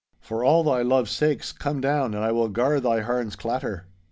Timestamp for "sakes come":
1.11-1.79